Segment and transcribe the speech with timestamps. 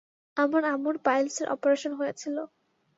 [0.37, 2.41] আমার আম্মুর পাইলসের অপারেশন হয়েছিলো।